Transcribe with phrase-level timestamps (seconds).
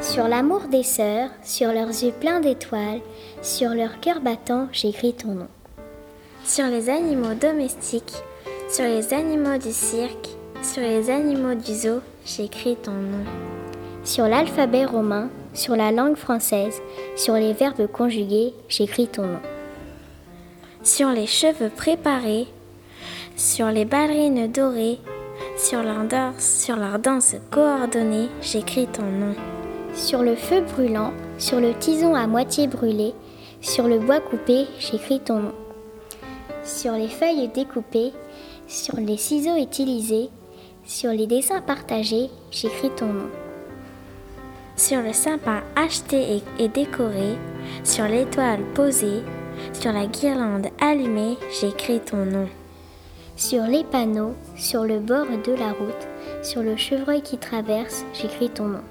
[0.00, 3.00] Sur l'amour des sœurs, sur leurs yeux pleins d'étoiles,
[3.40, 5.46] sur leur cœur battant, j'écris ton nom.
[6.42, 8.12] Sur les animaux domestiques,
[8.68, 10.30] sur les animaux du cirque,
[10.62, 13.24] sur les animaux du zoo, j'écris ton nom.
[14.02, 16.82] Sur l'alphabet romain, sur la langue française,
[17.14, 19.40] sur les verbes conjugués, j'écris ton nom.
[20.82, 22.48] Sur les cheveux préparés,
[23.38, 24.98] sur les ballerines dorées,
[25.56, 29.34] sur leur danse, sur leur danse coordonnée, j'écris ton nom.
[29.94, 33.14] Sur le feu brûlant, sur le tison à moitié brûlé,
[33.60, 35.54] sur le bois coupé, j'écris ton nom.
[36.64, 38.12] Sur les feuilles découpées,
[38.66, 40.30] sur les ciseaux utilisés,
[40.84, 43.30] sur les dessins partagés, j'écris ton nom.
[44.74, 47.36] Sur le sapin acheté et, décoré,
[47.84, 49.22] sur l'étoile posée,
[49.72, 52.48] sur la guirlande allumée, j'écris ton nom.
[53.38, 56.08] Sur les panneaux, sur le bord de la route,
[56.42, 58.82] sur le chevreuil qui traverse, j'écris ton nom.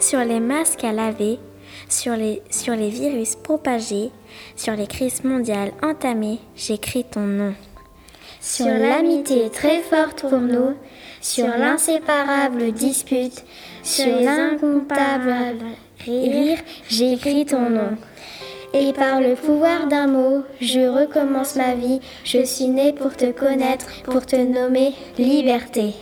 [0.00, 1.38] Sur les masques à laver,
[1.88, 4.10] sur les, sur les virus propagés,
[4.54, 7.54] sur les crises mondiales entamées, j'écris ton nom.
[8.42, 10.74] Sur l'amitié très forte pour nous,
[11.22, 13.46] sur l'inséparable dispute,
[13.82, 15.34] sur l'incomptable
[16.04, 16.58] rire,
[16.90, 17.96] j'écris ton nom.
[18.80, 21.98] Et par le pouvoir d'un mot, je recommence ma vie.
[22.22, 25.94] Je suis né pour te connaître, pour te nommer liberté.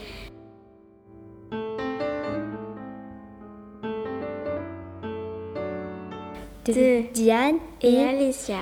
[6.67, 8.59] De Diane et Alicia.